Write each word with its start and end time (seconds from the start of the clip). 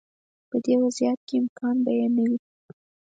په 0.49 0.57
دې 0.63 0.73
وضعیت 0.83 1.19
کې 1.27 1.35
امکان 1.41 1.75
به 1.83 1.91
یې 1.99 2.07
نه 2.15 2.23
وي. 2.29 2.37